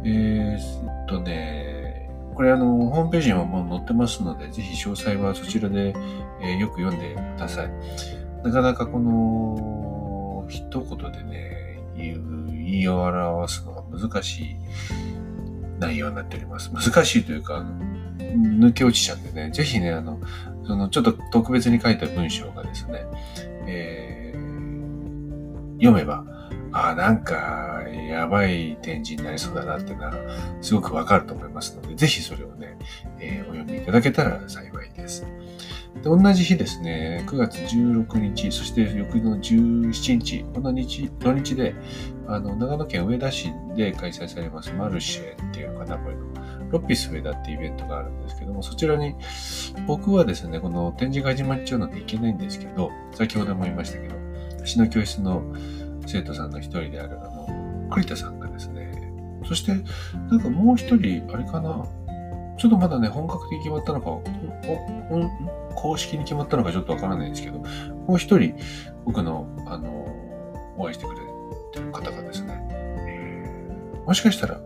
[0.04, 5.94] えー、っとね、これあの、ホームページにももう載ってますので、ぜひ詳細はそちらで、
[6.42, 7.72] えー、よく読んでください。
[8.44, 11.60] なかなかこの、一言でね、
[11.96, 14.56] 言い表すのが難しい
[15.80, 16.72] 内容になっております。
[16.74, 17.66] 難しいというか、
[18.20, 20.20] 抜け落ちちゃうんでね、ぜひね、あの、
[20.66, 23.06] そのちょっと特別に書いた文章がですね、
[23.68, 26.26] えー、読めば、
[26.72, 30.14] ああ、なんか、やばい展示になりそうだなっていうのは、
[30.62, 32.78] すごくわかると思いますので、ぜひそれをね、
[33.20, 35.26] えー、お読みいただけたら幸いです。
[35.96, 41.74] で同じ日ですね、9月16日、そして翌の17日、この日、土日で、
[42.28, 46.29] あの、長野県上田市で開催されますマルシェっていうかな、これの。
[46.70, 49.16] ロッピス上田ってイベントがあるんですけども、そちらに、
[49.88, 54.16] 僕はですね、この展示が始まっちゃうので行けないんですけど、先ほども言いましたけど、
[54.66, 55.44] 詩の教室の
[56.06, 58.92] 生徒さんの一人である、あの、栗田さんがですね、
[59.46, 59.74] そして、
[60.30, 61.86] なんかもう一人、あれかな、
[62.58, 64.10] ちょっとまだね、本格的に決まったのか、
[65.76, 68.56] 公式に決まったのかちょっとわからないんですけど、もう一人、
[69.06, 70.06] 僕の、あの、
[70.78, 71.22] お会いしてくれ
[71.72, 74.60] てる方がですね、えー、もしかしたら、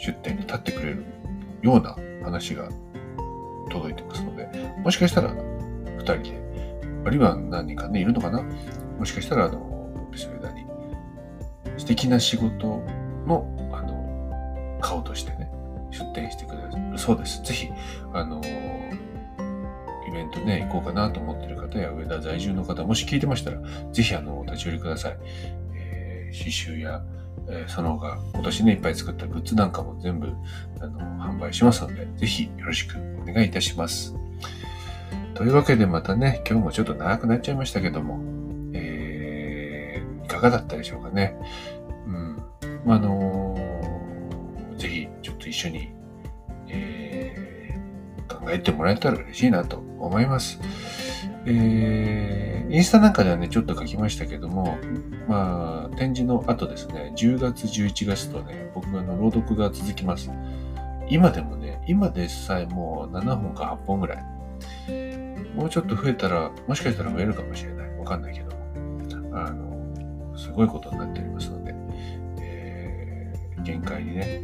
[0.00, 1.04] 出店に立ってくれる
[1.62, 2.68] ような話が
[3.70, 4.48] 届いてますので、
[4.82, 5.34] もしかしたら
[5.98, 6.40] 二人で、
[7.04, 8.42] あるいは何人かね、いるのかな
[8.98, 10.64] もしかしたら、あの、ビスベダに
[11.76, 12.82] 素敵な仕事
[13.26, 15.50] の、あの、顔としてね、
[15.90, 17.42] 出店してくれるそうです。
[17.42, 17.68] ぜひ、
[18.12, 18.40] あの、
[20.08, 23.60] イベントね、行こうかなと思ってる方や、上田在住の方、もし聞いてましたら、
[23.92, 25.18] ぜひあの、お立ち寄りください。
[25.74, 27.02] えー、刺繍や、
[27.48, 30.32] え、その他、今年ね、いっぱい作ったグッズなんかも全部、
[30.80, 34.14] あの、販売しますので、ぜひよろしくお願いいたします。
[35.34, 38.20] というわけでまたね、今日もちょっと長くなっちゃいましたけども、
[38.74, 41.34] えー、いかがだったでしょうかね。
[42.06, 42.42] うん。
[42.84, 45.92] まあ、あのー、ぜひ、ちょっと一緒に、
[46.68, 50.60] えー、考えてもらえたら嬉しいなと思います。
[51.46, 54.78] えー、インスタなんかではね、ちょっと書きましたけども、
[55.26, 60.30] まあ、展示の後ですね、10月、11月とね、僕の朗読が続きます。
[61.08, 64.24] 今でもね、今でさえもう7本か8本ぐらい。
[65.54, 67.98] もうちょっと増えたら、もしかしたら増えるかもしれない。
[67.98, 68.50] わかんないけど。
[69.32, 71.74] あの、すごいことになっておりますので、
[72.40, 74.40] えー、限界にね、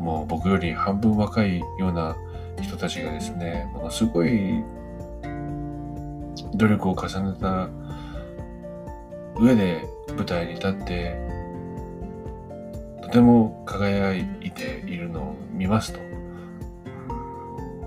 [0.00, 2.16] もう僕より半分若いような
[2.62, 4.62] 人たちがですね、ものすごい
[6.54, 7.68] 努力を重ねた
[9.40, 11.16] 上で舞台に立って
[13.02, 16.00] とても輝いているのを見ますと。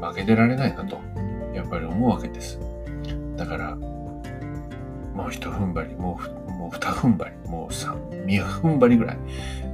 [0.02, 1.00] 負けてられないなと。
[1.54, 2.60] やっぱり思うわけです。
[3.38, 9.18] だからもう一踏ん張りもうもう二踏ん張りもう三二踏ん張りぐらい、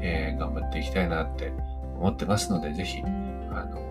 [0.02, 1.54] えー、頑張っていきたいなって
[2.00, 3.82] 思ってますのでぜひあの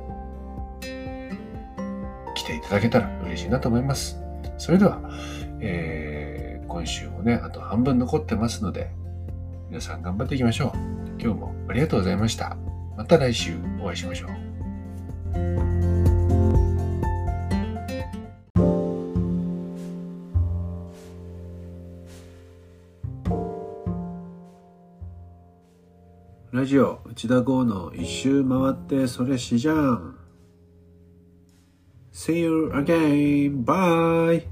[2.34, 4.25] 来ていただけたら嬉しいなと思います。
[4.58, 5.00] それでは、
[5.60, 8.90] えー、今週もね、あと半分残ってますので、
[9.68, 10.96] 皆さん頑張っていきましょう。
[11.20, 12.56] 今日もありがとうございました。
[12.96, 14.46] また来週お会いしましょう。
[26.52, 30.16] ラジオ内田剛の一周回ってそれしじゃん
[32.16, 33.60] See you again.
[33.62, 34.46] Bye.